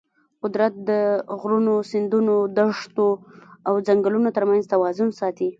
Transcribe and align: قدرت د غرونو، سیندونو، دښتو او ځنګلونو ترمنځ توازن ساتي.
قدرت 0.43 0.73
د 0.89 0.91
غرونو، 1.39 1.73
سیندونو، 1.91 2.35
دښتو 2.57 3.09
او 3.67 3.73
ځنګلونو 3.87 4.29
ترمنځ 4.37 4.63
توازن 4.73 5.09
ساتي. 5.19 5.49